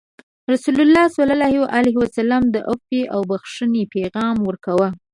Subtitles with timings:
[0.51, 4.87] رسول الله صلى الله عليه وسلم د عفوې او بخښنې پیغام ورکوه.